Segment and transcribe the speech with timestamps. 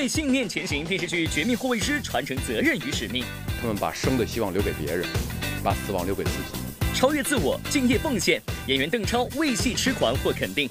[0.00, 3.22] 为信念前行电视剧《绝命护卫师》传承责任与使命。
[3.60, 5.06] 他们把生的希望留给别人，
[5.62, 6.58] 把死亡留给自己。
[6.98, 8.40] 超越自我，敬业奉献。
[8.66, 10.66] 演员邓超为戏痴狂获肯定。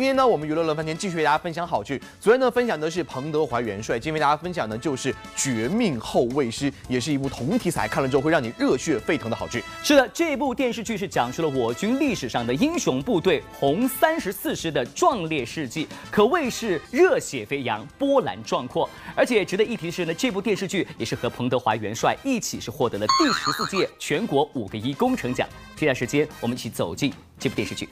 [0.00, 2.00] 今天呢，我们娱乐乐翻天继续为大家分享好剧。
[2.18, 9.62] 昨天呢，分享的是彭德怀元帅，今天为大家分享的就是《绝命后卫师》，也是一部同题材，看了之后会让你热血沸腾的好剧。
[9.82, 18.88] 是的，这部电视剧是讲述了我军历史上的英雄部队红三十四师的壮烈事迹，可谓是热血飞扬、波澜壮阔。
[19.14, 25.46] 而且值得一提的是呢，这部电视剧也是和彭德怀元帅一起是获得了第十四届全国五个一工程奖。
[25.76, 27.86] 接下来时间，我们一起走进这部电视剧。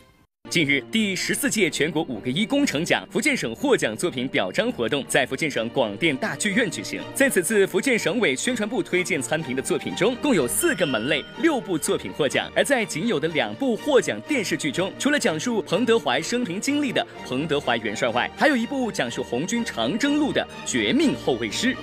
[0.50, 7.02] 近日，第十四届全国五个一工程奖福建省获奖作品表彰活动在福建省广电大剧院举行。
[7.14, 12.50] 在此次福建省委宣传部推荐参评的作品中，共有四个门类六部作品获奖。
[12.56, 21.74] 而在仅有的两部获奖电视剧中，除了讲述彭德怀生平经历的《彭德怀元帅》外，还有一部讲述红军长征路的《绝命后卫师》。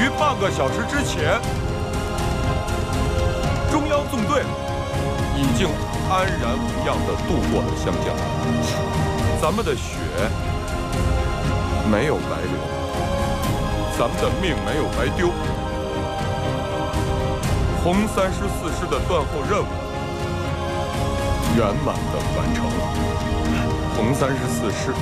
[0.00, 1.38] 于半个小时之前，
[3.70, 4.42] 中央纵队
[5.36, 5.68] 已经。
[6.10, 8.16] 安然无恙地度过了湘江，
[9.42, 9.98] 咱们的血
[11.90, 12.56] 没有白流，
[13.98, 15.28] 咱们的命没有白丢。
[17.84, 19.66] 红三十四师的断后任务。
[21.56, 22.64] 圆满地完成。
[22.64, 22.70] 了，
[23.94, 24.94] 红三十四师。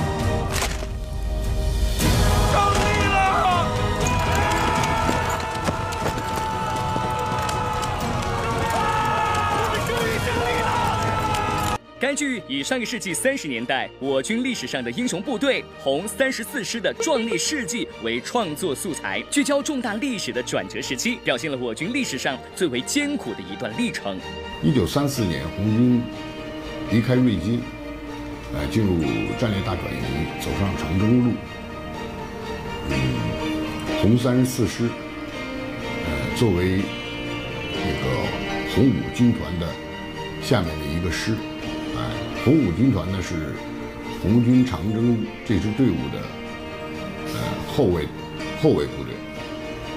[11.99, 24.15] 该剧以上个世纪三十年代我军历史上的英雄部队红三十四师的壮烈事迹为创作素材，聚焦重大历史的转折时期，表现了我军历史上最为艰苦的一段历程。
[24.61, 26.03] 一九三四年，红军
[26.91, 27.63] 离开瑞金，
[28.53, 28.99] 呃，进入
[29.39, 31.31] 战略大转移，走上长征路。
[32.91, 34.87] 嗯，红三十四师，
[36.05, 36.83] 呃，作为
[37.73, 39.67] 这个红五军团的
[40.43, 41.35] 下面的一个师。
[42.47, 43.53] 红五军团呢是
[44.21, 46.21] 红军长征这支队伍的
[47.33, 48.07] 呃后卫
[48.61, 49.13] 后卫部队，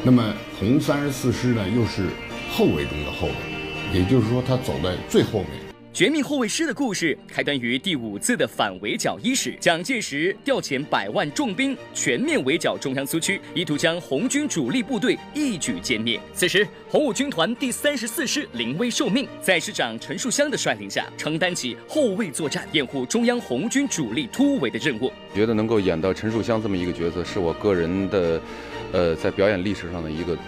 [0.02, 2.08] 那么红三十四师呢又是
[2.50, 5.69] 后卫中的后卫，也就是说他走在最后面。
[5.92, 16.18] 绝命后卫师的故事开端于第五次的反围剿伊始，蒋介石调遣百万重兵全面围剿中央苏区，意图将红军主力部队一举歼灭。
[16.32, 25.12] 此时，红五军团第三十四师临危受命，在师长陈树湘的率领下，承担起后卫作战、掩护中央红军主力突围的任务。
[25.34, 28.40] 觉得能够演到陈树湘这么一个角色，是我个人的，
[28.92, 30.38] 呃，在表演历史上的一个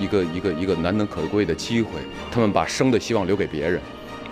[0.00, 1.92] 一个一个一个难能可贵的机会。
[2.32, 3.80] 他们把生的希望留给别人。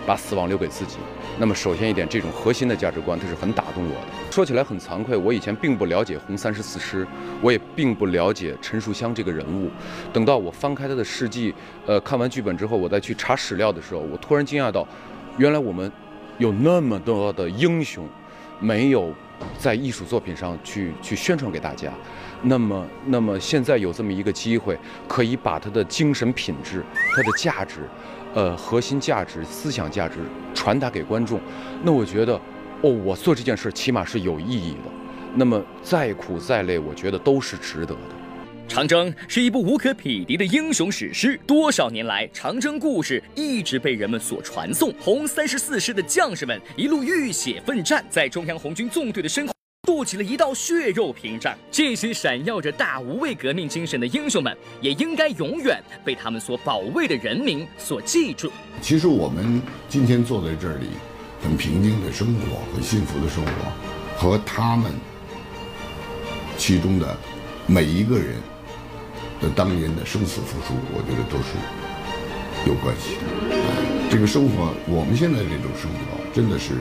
[0.07, 0.95] 把死亡留给自己。
[1.37, 4.07] 那么，首先一点，这种核心的价值观，它是很打动我的。
[4.31, 7.05] 说起来很惭愧，我以前并不了解红三十四师，
[7.41, 9.69] 我也并不了解陈树湘这个人物。
[10.13, 11.53] 等到我翻开他的事迹，
[11.85, 14.87] 呃，看完剧本之后，我再去查史料的时候，我突然惊讶到，
[15.37, 15.91] 原来我们
[16.37, 18.07] 有那么多的英雄，
[18.59, 19.13] 没有
[19.59, 21.91] 在艺术作品上去去宣传给大家。
[22.43, 26.83] 那么，那么现在有这么一个机会，可以把他的精神品质、
[27.15, 27.81] 他的价值。
[28.37, 30.19] 呃，核心价值、思想价值
[30.53, 31.41] 传达给观众，
[31.83, 32.39] 那我觉得，
[32.83, 34.91] 哦，我做这件事起码是有意义的。
[35.33, 37.99] 那么再苦再累，我觉得都是值得的。
[38.67, 44.93] 长征是一部无可匹敌的英雄史诗，多少年来，长征故事一直被人们所传颂。
[44.99, 49.56] 红三十四师的将士们一路浴血奋战，在中央红军纵队的身后。
[49.87, 51.57] 筑起了一道血肉屏障。
[51.71, 58.51] 这些闪耀着大无畏革命精神的英雄们，也应该永远被他们所保卫的人民所记住。
[58.81, 60.87] 其实我们今天坐在这里，
[61.41, 63.51] 很平静的生活，很幸福的生活，
[64.17, 64.91] 和他们
[66.57, 67.15] 其中的
[67.65, 68.35] 每一个人
[69.39, 74.09] 的当年的生死付出，我觉得都是有关系的。
[74.11, 76.73] 这个生活，我们现在这种生活，真的是。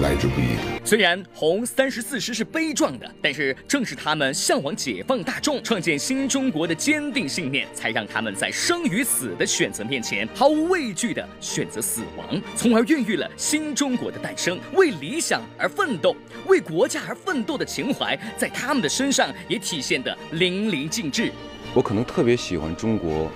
[0.00, 0.56] 来之不易。
[0.84, 14.58] 虽然红三十四师是悲壮的，但是正是他们向往解放大众、创建新中国的坚定信念，才让他们在生与死的选择面前毫无畏惧地选择死亡，从而孕育了新中国的诞生。
[14.72, 16.16] 为理想而奋斗、
[16.46, 21.30] 为国家而奋斗的情怀，在他们的身上也体现得淋漓尽致。
[21.74, 23.30] 我可能特别喜欢中国，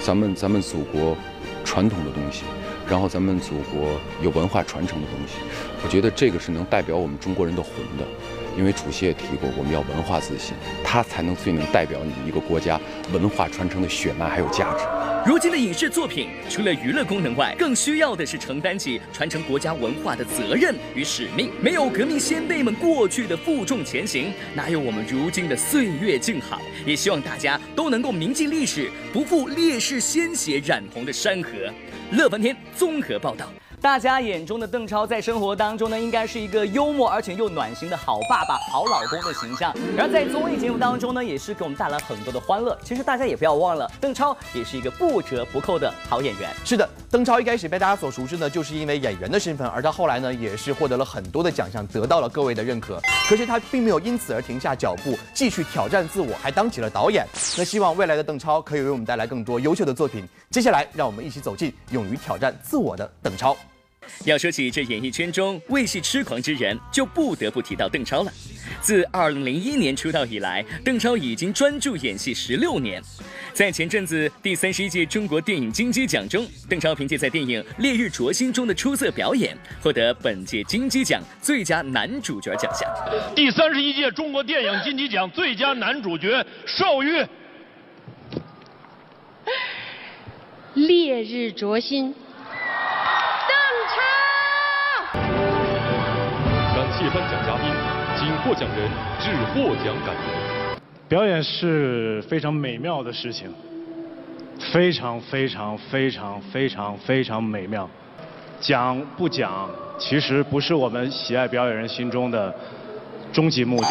[0.00, 1.16] 咱们咱们祖国
[1.64, 2.44] 传统的东西。
[2.90, 3.88] 然后咱们祖国
[4.20, 5.34] 有文化传承的东西，
[5.84, 8.04] 我觉得这个是能代表我们中国人的魂的。
[8.56, 10.54] 因为主席也提过，我们要文化自信，
[10.84, 12.80] 它才能最能代表你一个国家
[13.12, 14.84] 文化传承的血脉还有价值。
[15.26, 21.50] 如今的影视作品，除了娱乐功能外，更需要的是承担起传承国家文化的责任与使命。
[21.60, 26.60] 没有革命先辈们过去的负重前行，哪有我们如今的岁月静好？
[26.86, 31.50] 也希望大家都能够铭记历史，不负烈士鲜血染红的山河。
[32.12, 33.52] 乐翻天综合报道。
[33.80, 39.74] 大家眼中的邓超在生活当中呢，应该是一个幽默而且又暖心的好爸爸、好老公的形象。
[39.96, 42.78] 然而在综艺节目当中呢，也是给我们带来很多的欢乐。
[42.84, 46.50] 其实大家也不要忘了，邓超也是一个不折不扣的好演员。
[46.62, 53.00] 是的，邓超一开始被大家所熟知呢，就是因为演员的身份，而他后来呢，也是获得了很多的奖项，得到了各位的认可。
[53.30, 57.26] 可是他并没有因此而停下脚步，继续挑战自我，还当起了导演。
[57.56, 60.28] 那希望未来的邓超可以为我们带来更多优秀的作品。
[60.50, 63.56] 接下来，让我们一起走进勇于挑战自我的邓超。
[64.24, 68.32] 要说起这演艺圈中为戏痴狂之人，就不得不提到邓超了。
[68.80, 73.02] 自2001年出道以来，邓超已经专注演戏十六年。
[73.52, 82.88] 在前阵子第三十一届中国电影金鸡奖中，邓超凭借在电影《烈日灼心》中的出色表演，获得本届金鸡奖最佳男主角奖项。
[83.34, 87.10] 第三十一届中国电影金鸡奖最佳男主角授予
[90.74, 92.14] 《烈日灼心》。
[97.00, 97.64] 谢颁奖嘉宾，
[98.18, 100.78] 请获奖人致获奖感言。
[101.08, 103.50] 表演是非常美妙的事情，
[104.70, 107.88] 非常非常非常非常非常美妙。
[108.60, 112.54] 讲不讲，其实不是我们喜爱表演人心中的
[113.32, 113.88] 终极目的。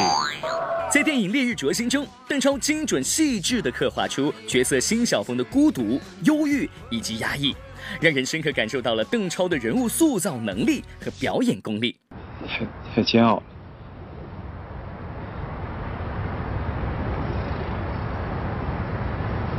[0.92, 7.56] 在电影《烈日灼心》中，邓超精准细致地刻画出角色辛晓峰的孤独、忧郁以及压抑，
[8.00, 11.96] 让人深刻感受到了邓超的人物塑造能力和表演功力。
[12.48, 12.66] 太
[12.96, 13.44] 太煎熬了。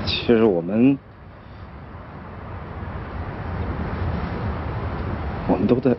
[0.07, 0.99] 其实我们，
[5.49, 5.97] 我们都在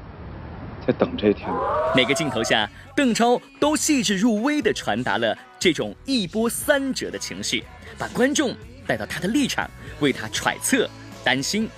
[0.85, 1.49] 在等这一天。
[1.93, 7.63] 每个镜头下，邓超都细致入微的传达了这种一波三折的情绪，
[7.97, 8.55] 把观众
[8.87, 9.69] 带到他的立场，
[9.99, 10.89] 为他揣测、
[11.25, 11.69] 担心。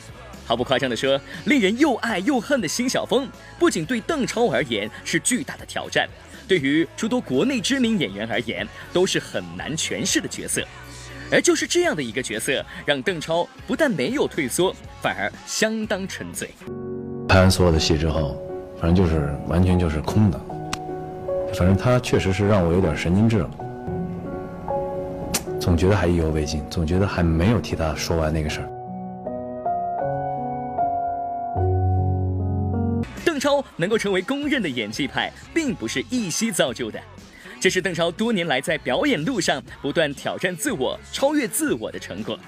[0.45, 6.07] 毫不夸张地说，令人又爱又恨的辛晓峰，不仅对邓超而言是巨大的挑战，
[6.47, 10.61] 对于诸多国内知名演员而言，都是很难诠释的角色。
[11.31, 16.49] 而就是这样的一个角色，让邓超不但没有退缩，反而相当沉醉。
[17.27, 18.37] 拍完所有的戏之后，
[18.79, 20.39] 反正就是完全就是空的。
[21.55, 23.49] 反正他确实是让我有点神经质了，
[25.59, 28.69] 总觉得还意犹未尽，总觉得还没有替他说完那个事儿。
[33.43, 36.97] 超能够成为公认的演技派，并不是一夕造就的，
[37.59, 42.39] 这是邓超多年来在表演路上不断挑战自我、超越自我的成果。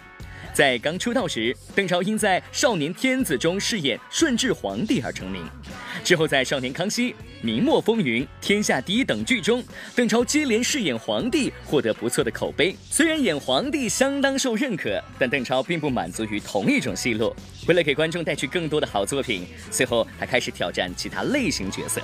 [0.56, 5.46] 在刚出道时，邓超因在《少年天子》中饰演顺治皇帝而成名。
[6.02, 7.10] 之后在《少年康熙》
[7.42, 9.62] 《明末风云》《天下第一》等剧中，
[9.94, 12.74] 邓超接连饰演皇帝，获得不错的口碑。
[12.90, 17.36] 虽然演皇帝相当受认可，但邓超并不满足于同一种戏路。
[17.68, 22.00] 为了给观众带去更多的好作品，随后他开始挑战其他类型角色。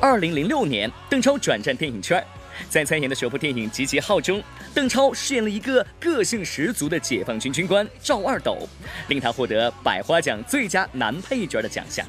[0.00, 2.20] 二零零六年，邓超转战电影圈。
[2.68, 4.42] 在参演的首部电影《集结号》中，
[4.74, 8.68] 邓超饰演了一个个性十足的解放军军官赵二斗，
[9.08, 12.06] 令他获得百花奖最佳男配角的奖项。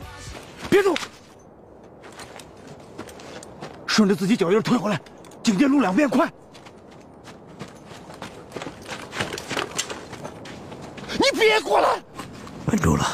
[0.70, 0.96] 别动，
[3.88, 5.00] 顺着自己脚印退回来，
[5.42, 6.32] 警戒路两边快！
[11.14, 11.90] 你别过来！
[12.68, 13.06] 稳住了，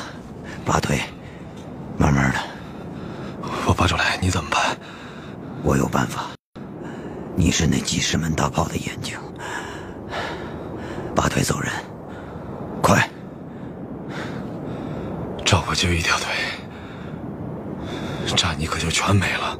[0.65, 0.99] 拔腿，
[1.97, 2.39] 慢慢的。
[3.65, 4.77] 我拔出来，你怎么办？
[5.63, 6.34] 我有办法。
[7.37, 9.17] 你是那几十门大炮的眼睛，
[11.13, 11.71] 拔腿走人，
[12.81, 13.09] 快！
[15.43, 16.27] 赵国就一条腿，
[18.35, 19.59] 炸你可就全没了。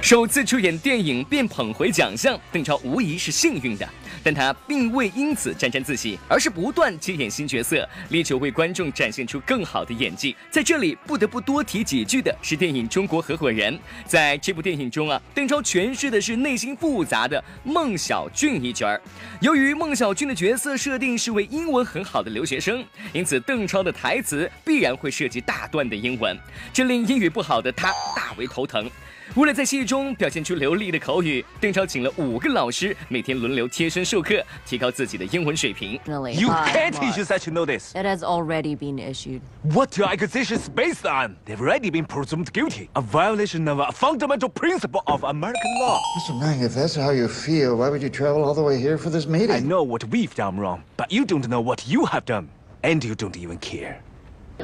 [0.00, 3.88] 首次出演电影便捧回奖项，邓超无疑是幸运的。
[4.22, 10.34] 但他并未因此沾沾自喜，而是不断接演新角色，力求为观众展现出更好的演技。
[10.50, 13.74] 在这里不得不多提几句的是电影《中国合伙人》。
[14.06, 19.00] 在这部电影中啊，邓超诠释的是内心复杂的孟小俊一角儿。
[19.40, 26.38] 由于孟小俊的角色设定是位英文很好的留学生，因此邓超的台词必然会涉及大段的英文，
[26.72, 28.90] 这令英语不好的他大为头疼。
[29.35, 35.99] 为了在戏中表现出流利的口语，邓超请了五个老师，每天轮流贴身授课，提高自己的英文水平。
[36.05, 37.91] You can't issue such a notice.
[37.91, 39.41] It has already been issued.
[39.63, 41.35] What your accusation is based on?
[41.45, 42.89] They've already been presumed guilty.
[42.95, 45.99] A violation of a fundamental principle of American law.
[46.17, 46.39] Mr.
[46.39, 49.11] Mang, if that's how you feel, why would you travel all the way here for
[49.11, 49.51] this meeting?
[49.51, 52.47] I know what we've done wrong, but you don't know what you have done.
[52.81, 54.01] And you don't even care.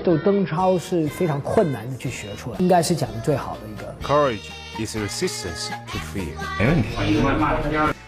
[0.05, 3.95] 斗邓超是非常困难的去学出来，应该是讲的最好的一个。
[4.03, 6.35] Courage is resistance to fear.
[6.59, 6.89] 没问题。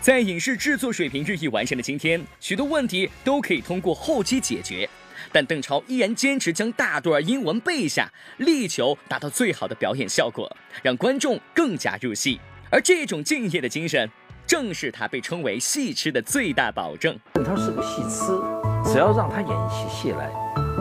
[0.01, 4.89] 在影视制作水平日益完善的今天，许多问题都可以通过后期解决，
[5.31, 10.51] 但邓超依然坚持将大段英文背下，力求达到最好的表演效果，
[10.83, 12.41] 让观众更加入戏。
[12.71, 14.09] 而这种敬业的精神，
[14.47, 17.19] 正是他被称为戏痴的最大保证。
[17.35, 18.41] 邓超是个戏痴，
[18.85, 20.31] 只要让他演起戏来，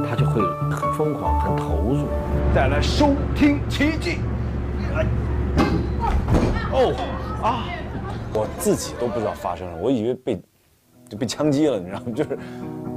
[0.08, 2.08] 他就会很疯狂、很投入。
[2.53, 4.20] 带来收听奇迹。
[6.72, 6.94] 哦
[7.41, 7.65] 啊！
[8.34, 10.39] 我自己都不知道发生了，我以为被
[11.10, 12.06] 就被枪击了，你知道吗？
[12.15, 12.38] 就是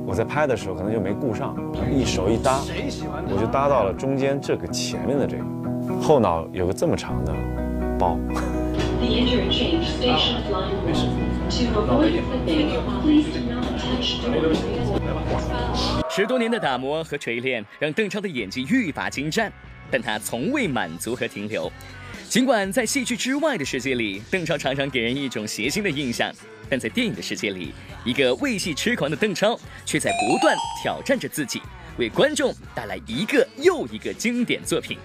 [0.05, 1.57] 我在拍的时候可能就没顾上，
[1.91, 2.61] 一手一搭，
[3.29, 5.45] 我就搭到了中间这个前面的这个，
[6.03, 7.33] 后脑有个这么长的
[7.99, 8.19] 包。
[9.01, 10.77] The interchange station line
[11.53, 12.71] To avoid flipping,
[13.03, 14.43] please do not touch during
[16.15, 19.51] 十多年的打磨和锤炼，让邓超的演技愈发精湛，
[19.91, 21.73] 但他从未满足和停留。
[22.29, 26.31] 尽管在戏剧之外的世界里，邓超常常给人一种谐星的印象，
[26.69, 27.73] 但在电影的世界里，
[28.05, 31.63] 一个为戏痴狂的邓超却在不断挑战着自己，
[31.97, 34.99] 为观众带来一个又一个经典作品。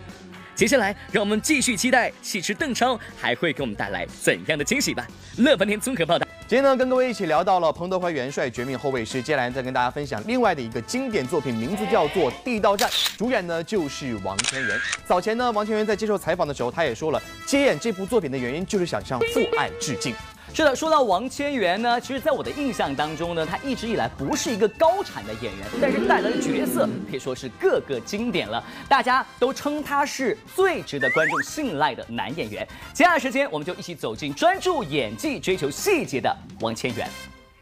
[0.55, 5.07] 接下来，让我们继续期待戏痴邓超还会给我们带来怎样的惊喜吧。
[5.37, 6.26] 乐翻天综合报道。
[6.49, 14.77] 今天呢，跟各位一起聊到了彭德怀元帅《绝命后卫师》，接下来再跟大家分享另外的一个经典作品，名字叫做《地道战》，主演呢就是王千源。
[15.05, 20.15] 早前呢，王千源在接受采访的时候，他也说了，接演这部作品的原因就是想向父爱致敬。
[20.57, 32.67] 是的，说到王千源呢，其实，在我的印象当中呢，他一直以来不是一个高产的演员，但是带来的角色可以说是各个经典了，大家都称他是最值得观众信赖的男演员。
[32.91, 37.07] 接下来时间，我们就一起走进专注演技、追求细节的王千源。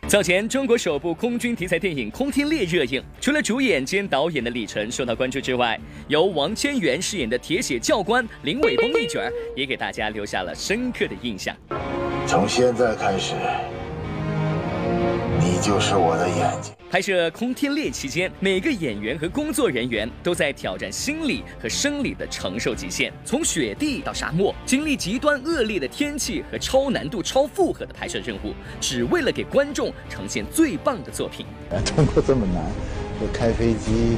[0.07, 9.19] 早前，中国首部空军题材电影《空天猎》热映，除了主演兼导演的李晨受到关注之外，由王千源饰演的铁血教官林伟峰一角
[9.53, 11.53] 也给大家留下了深刻的印象。
[12.27, 13.35] 从现在开始，
[15.39, 16.73] 你就是我的眼睛。
[16.89, 31.45] 拍摄《空天猎》期间，每个演员和工作人员都在挑战心理和生理的承受极限，从雪地到沙漠，经历极端恶劣的天气和超难度、超负荷的拍摄任务，只为了给观众呈现最棒的作品。
[31.85, 32.63] 通过这么难，
[33.21, 34.17] 又开飞机，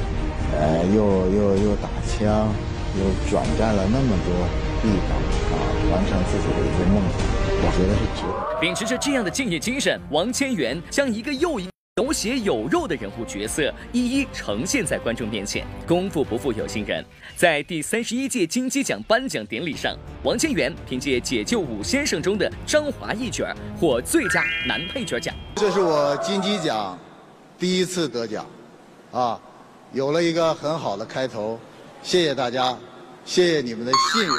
[0.56, 2.48] 呃，又又又打枪，
[2.96, 4.32] 又转战了那么多
[4.80, 5.10] 地方
[5.52, 5.60] 啊，
[5.92, 7.20] 完成自己的一个梦想，
[7.60, 8.60] 我觉得是值得。
[8.60, 11.70] 秉持着这样的敬业精神，王千源将一个又一个。
[11.96, 17.04] 有血有肉的人物角色一一呈现在观众面前，功夫不负有心人。
[17.34, 25.34] 在第三十一届金鸡奖颁奖典礼上，王千源凭借《解救武先生》中的张华一角获最佳男配角奖。
[25.56, 26.96] 这是我金鸡奖
[27.58, 28.46] 第一次得奖，
[29.10, 29.40] 啊，
[29.92, 31.58] 有了一个很好的开头，
[32.04, 32.78] 谢谢大家，
[33.24, 34.36] 谢谢你们的信任，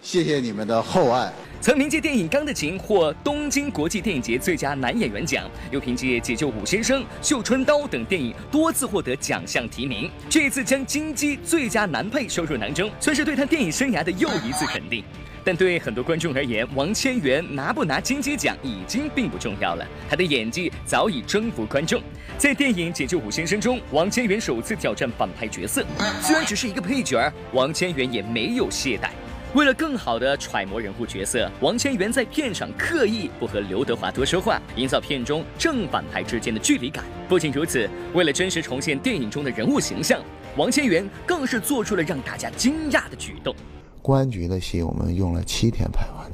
[0.00, 1.32] 谢谢你们的厚爱。
[1.62, 10.10] 曾凭借电影《钢的琴》获东京国际电影节最佳男演员奖，又凭借《解救武先生》《绣春刀》等电影多次获得奖项提名。
[10.28, 15.04] 这一次将金鸡最佳男配收入囊中，算是对他电影生涯的又一次肯定。
[15.44, 22.02] 但对很多观众而言，王千源拿不拿金鸡奖已经并不重要了，他的演技早已征服观众。
[22.36, 25.86] 在电影《解救武先生》中，王千源首次挑战反派角色，
[26.20, 29.10] 虽然只是一个配角，王千源也没有懈怠。
[29.54, 37.04] 为了更好地揣摩人物角色，王千源在片场刻意不和刘德华多说话，营造片中正反派之间的距离感。
[37.28, 40.18] 不仅如此，为了真实重现电影中的人物形象，
[40.56, 43.54] 王千源更是做出了让大家惊讶的举动。
[44.00, 46.32] 公安局的戏我们用了七天拍完，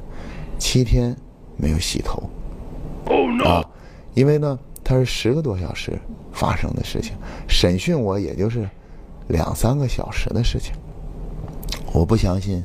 [0.56, 1.16] 七天
[1.56, 2.30] 没有洗头。
[3.44, 3.64] 啊，
[4.14, 5.98] 因为呢，它是十个多小时
[6.32, 7.16] 发生的事情，
[7.48, 8.68] 审讯我也就是
[9.26, 10.72] 两三个小时的事情。
[11.92, 12.62] 我不相信。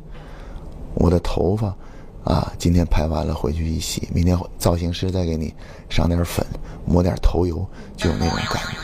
[0.96, 1.76] 我的头发，
[2.24, 5.54] 啊，今天拍完了回去一洗，明天造型师再给你
[5.90, 6.46] 上点粉，
[6.86, 7.66] 抹点头油，
[7.98, 8.78] 就有那种感觉。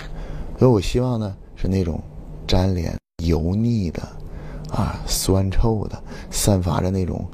[0.58, 2.02] 所以我希望呢是那种
[2.48, 4.02] 粘连、油腻的，
[4.72, 7.26] 啊，酸臭的，散发着那种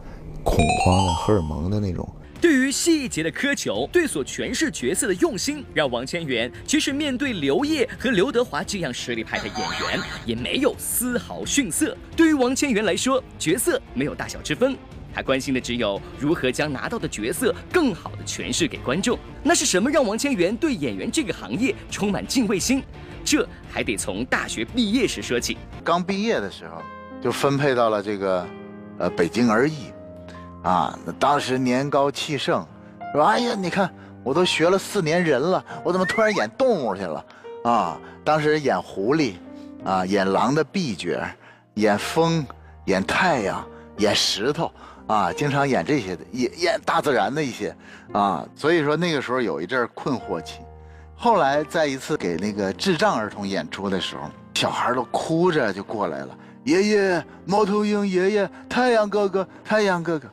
[0.43, 2.07] 恐慌的荷尔蒙的那种。
[2.41, 11.97] 对于细节的苛求，对所诠释角色的用心，让王千源即使面对刘烨和刘德华这样实力派的演员，也没有丝毫逊色。
[12.15, 14.77] 对于王千源来说，角色没有大小之分，
[15.13, 19.17] 他关心的只有如何将拿到的角色更好的诠释给观众。
[19.41, 22.83] 那是什么让王千源对演员这个行业充满敬畏心？
[23.23, 25.57] 这还得从大学毕业时说起。
[25.83, 26.79] 刚毕业的时候
[27.23, 28.47] 就分配到了这个，
[28.99, 29.91] 呃，北京而已，
[30.65, 32.65] 啊，当时年高气盛，
[33.13, 33.87] 说哎呀，你看
[34.23, 37.23] 我都学了四年人了，我怎么突然演动物去了？
[37.63, 39.35] 啊，当时演狐狸，
[39.85, 41.23] 啊，演狼的 B 角，
[41.75, 42.43] 演风，
[42.85, 43.63] 演太阳，
[43.97, 44.71] 演石头，
[45.05, 47.75] 啊，经常演这些的，演演大自然的一些，
[48.11, 50.61] 啊，所以说那个时候有一阵困惑期。
[51.15, 54.23] 后来在一次给那个智障儿童演出的时候，
[54.55, 60.27] 小孩都哭着就过来了，爷爷，猫头鹰爷爷，太阳哥哥，太阳哥哥。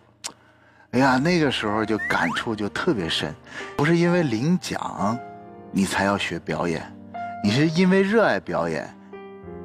[0.93, 3.35] 哎呀，那个时候就感触就特别深，
[3.79, 5.19] 不是因为领奖，
[5.71, 6.83] 你才要学表演，
[7.43, 8.87] 你是因为热爱表演，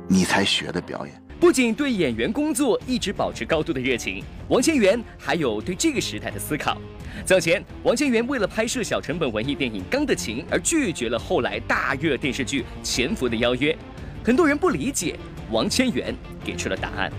[0.08, 1.22] 你才学的表演。
[1.38, 6.78] 不仅对演员工作一直保持高度的热情，王千源还有对这个时代的思考。
[7.26, 13.78] 早前，王千源为了拍摄小成本文艺电影《钢的琴》而拒绝了后来大热电视剧《潜伏》的邀约。
[14.24, 15.20] 很多人不理解，
[15.52, 17.12] 王千源给出了答案。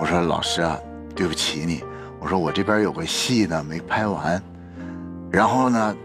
[0.00, 0.78] 我说：“老师啊，
[1.14, 1.84] 对不起你。
[2.22, 4.40] 我说我这边有个戏呢没拍完，
[5.28, 5.96] 然后呢，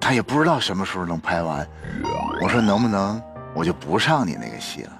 [0.00, 1.68] 他也不知道什么时候能拍完。
[2.40, 3.20] 我说能不能
[3.54, 4.92] 我就不上你那个戏了？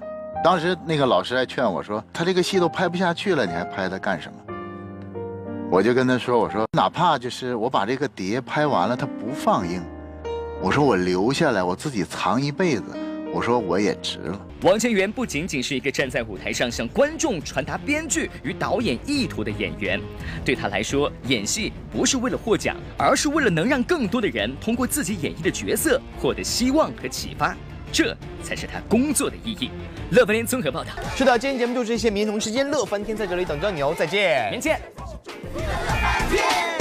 [0.43, 4.53] 当时那个老师还劝我说，他这个戏都拍不下去了，你还拍他干什么？
[5.71, 9.81] 我就跟他说，我说哪怕就是我把这个碟拍完了，他不放映，
[10.61, 12.83] 我说我留下来，我自己藏一辈子，
[13.31, 14.45] 我说我也值了。
[14.63, 19.99] 王千源不仅仅是一个站在舞台上向观众传达编剧与导演意图的演员，
[20.43, 27.55] 对他来说，演戏不是为了获奖，而是为了能让更多的人通过自己演绎的角色获得希望和启发，
[27.91, 29.69] 这才是他工作的意义。
[30.11, 30.89] 乐翻天综合报道。
[31.15, 34.81] 是的，今天节目就这些，明天同时间乐翻天在这里等着你哦，再见，明天
[36.31, 36.78] 见。